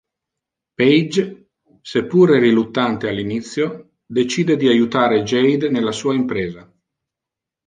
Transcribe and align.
Pey'j, 0.77 1.27
seppur 1.83 2.31
riluttante 2.31 3.07
all'inizio, 3.07 3.97
decide 4.03 4.55
di 4.57 4.67
aiutare 4.67 5.21
Jade 5.21 5.69
nella 5.69 5.91
sua 5.91 6.15
impresa. 6.15 6.67